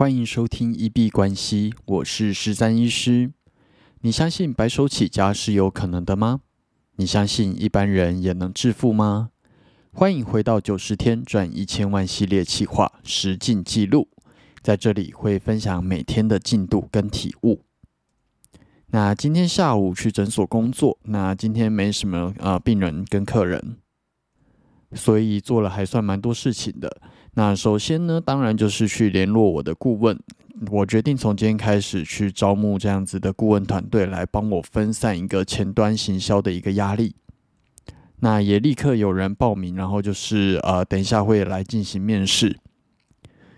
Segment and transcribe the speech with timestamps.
[0.00, 3.32] 欢迎收听一币关系，我是十三医师。
[4.00, 6.40] 你相信白手起家是有可能的吗？
[6.96, 9.28] 你相信一般人也能致富吗？
[9.92, 14.08] 欢迎回到九十天赚一千万系列企划实进记录，
[14.62, 17.60] 在这里会分享每天的进度跟体悟。
[18.86, 23.76] 那今天下午去诊所工作，那今天没什么呃病人跟客人，
[24.94, 27.02] 所以做了还算蛮多事情的。
[27.34, 30.18] 那首先呢，当然就是去联络我的顾问。
[30.70, 37.14] 我决定从今天开始去招募这样子的顾问团队，来帮我分散一个前端行销的一个压力。
[38.18, 42.58] 那也立刻有人报名，然后就是呃，等一下会来进行面试。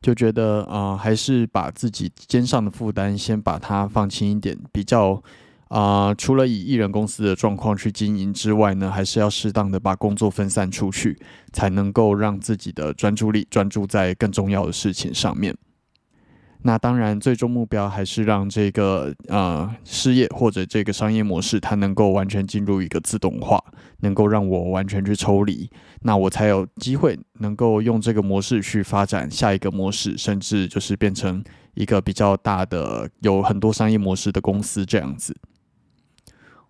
[0.00, 5.22] 就觉得啊，还是把自己肩上的负担先把它放轻一点，比较
[5.68, 11.18] 啊，除了以艺人公司的状况去经营之外呢，还是要适当的把工作分散出去，
[11.52, 15.56] 才能够让自己的专注力专注在更重要的事情上面。
[16.62, 23.62] 那当然，最终目标还是让这个呃事业或者这个商业模式，它能够完全进入一个自动化，
[24.00, 25.70] 能够让我完全去抽离，
[26.02, 31.42] 那我才有机会能够用这个模式去发展下一个模式，甚至就是变成
[31.74, 35.36] 一个比较大的、有很多商业模式的公司这样子。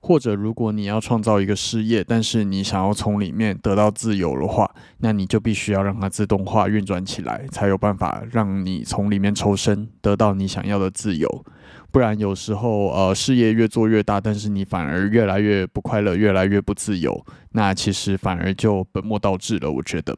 [0.06, 11.44] 或者，如果你要创造一个事业，但是你想要从里面得到自由的话，那你就必须要让它自动化运转起来，才有办法让你从里面抽身，得到你想要的自由。
[11.90, 19.72] 不然，有时候呃，事业越做越大，但是你反而越来越不快乐，越来越不自由，那其实反而就本末倒置了。
[19.72, 20.16] 我觉得。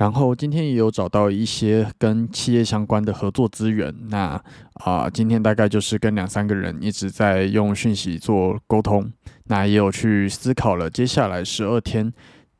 [0.00, 4.42] 然后今天也有找到一些跟企业相关的合作资源，那
[4.82, 9.12] 啊，今天大概就是跟两三个人一直在用讯息做沟通，
[9.44, 12.10] 那也有去思考了接下来十二天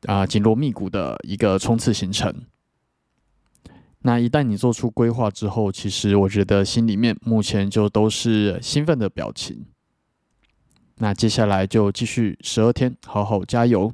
[0.05, 2.31] 啊紧锣密鼓的一个冲刺行程。
[4.03, 9.65] 那一旦你做出规划之后，其实我觉得心里面目前就都是兴奋的表情。
[10.97, 13.91] 那接下来就继续十二天，好好加油。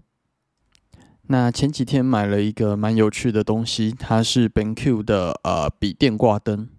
[1.30, 6.70] 那前几天买了一个蛮有趣的东西，它是 BenQ 的呃笔电挂灯。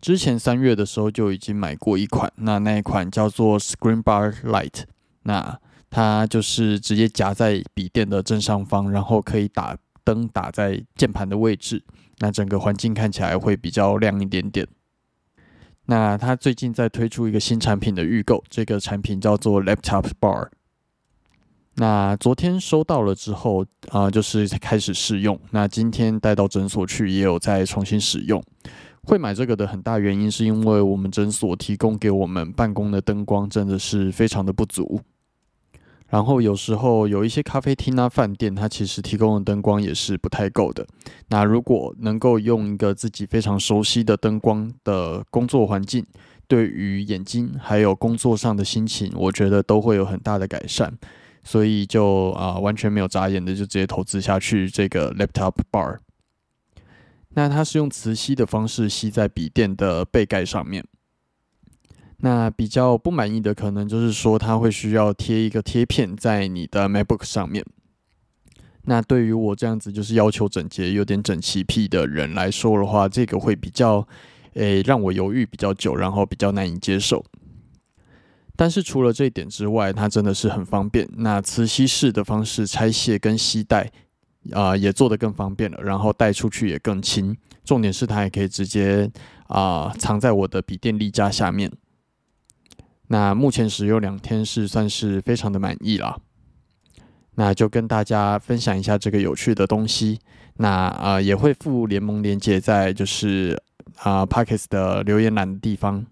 [0.00, 4.84] 之前三月的时候就已经买过一款，那那一款叫做 Screen Bar Light。
[5.22, 11.84] 那它就是直接夹在笔电的正上方，然后可以打灯打在键盘的位置，
[12.18, 14.66] 那整个环境看起来会比较亮一点点。
[15.86, 20.48] 那它最近在推出一个新产品的预购，这个产品叫做 Laptop Bar。
[21.80, 25.40] 那昨天收到了之后啊，就是开始试用。
[25.50, 28.42] 那今天带到诊所去，也有再重新使用。
[29.04, 35.00] 会买这个的很大原因，是因为我们诊所提供给我们办公的灯光真的是非常的不足。
[36.10, 40.86] 然后有时候有一些咖啡厅啊、饭店，它其实提供的灯光也是不太够的。
[41.28, 46.04] 那如果能够用一个自己非常熟悉的灯光的工作环境，
[46.46, 50.92] 对于眼睛还有工作上的心情，我觉得都会有很大的改善。
[51.42, 55.98] 所以就啊完全没有眨眼的就直接投资下去这个 laptop bar。
[57.30, 60.84] 那它是用磁吸的方式吸在笔电的背盖上面。
[62.18, 67.64] 那比较不满意的可能就是说它会需要贴一个贴片在你的 MacBook 上面。
[68.82, 74.06] 那对于我这样子就是要求整洁、有点整齐癖的人来说的话，这个会比较
[74.54, 77.24] 诶让我犹豫比较久，然后比较难以接受。
[78.60, 81.08] 但是除了这一点之外，它真的是很方便。
[81.16, 83.90] 那磁吸式的方式拆卸跟吸带
[84.52, 85.82] 啊，也做得更方便了。
[85.82, 87.34] 然后带出去也更轻。
[87.64, 89.10] 重点是它也可以直接
[89.46, 91.72] 啊藏在我的笔电立架下面。
[93.06, 96.20] 那目前使用两天是算是非常的满意了。
[97.36, 100.18] 那就跟大家分享一下这个有趣的东西。
[100.58, 103.58] 那啊也会附联盟连接在就是
[104.00, 106.04] 啊 Pockets 的留言栏的地方。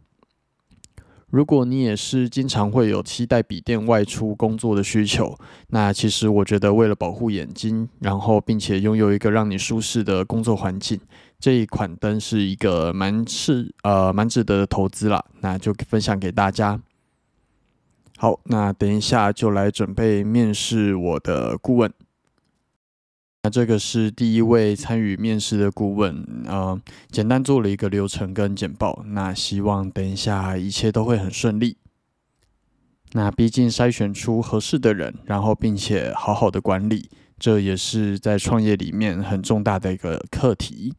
[1.30, 10.98] 如果你也是经常会有期待笔电外出工作的需求，那其实我觉得为了保护眼睛，然后并且拥有一个让你舒适的工作环境，
[11.38, 15.22] 这一款灯是一个蛮是呃蛮值得的投资啦。
[15.40, 16.80] 那就分享给大家。
[18.16, 21.92] 好，那等一下就来准备面试我的顾问。
[23.42, 29.04] 那这个是第一位参与面试的顾问，呃，简单做了一个流程跟简报。
[29.06, 31.76] 那希望等一下一切都会很顺利。
[33.12, 37.08] 那毕竟筛选出合适的人，然后并且好好的管理，
[37.38, 40.92] 这也是在创业里面很重大的一个课题。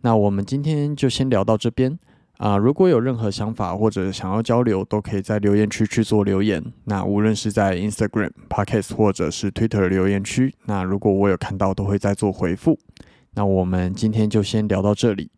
[0.00, 1.98] 那我们今天就先聊到这边。
[2.38, 6.64] 啊，如果有任何想法或者想要交流，都可以在留言区去做留言。
[6.84, 12.78] 那无论是在 Instagram、Podcast 或者是 Twitter 留言区，那如果我有看到，都会再做回复。
[13.34, 15.30] 那我们今天就先聊到这里。